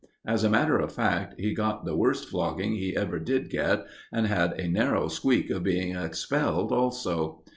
[0.25, 4.25] As a matter of fact, he got the worst flogging he ever did get, and
[4.25, 7.43] had a narrow squeak of being expelled also.